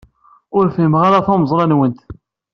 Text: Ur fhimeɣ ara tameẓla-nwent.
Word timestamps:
Ur 0.57 0.65
fhimeɣ 0.75 1.01
ara 1.07 1.25
tameẓla-nwent. 1.25 2.01